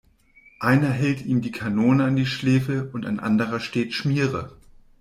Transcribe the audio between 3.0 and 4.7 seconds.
ein anderer steht Schmiere.